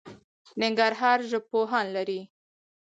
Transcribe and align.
ننګرهار 0.59 1.19
ژبپوهان 1.31 1.85
لري 1.95 2.19